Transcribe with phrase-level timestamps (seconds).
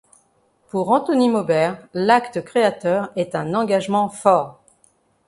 [0.69, 4.59] Pour Antony Maubert, l'acte créateur est un engagement fort.